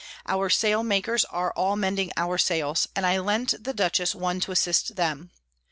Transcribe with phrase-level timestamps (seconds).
[0.25, 4.51] Our Sail makers are all mending our Sails, and I lent the Dutchess one to
[4.51, 5.29] assist them.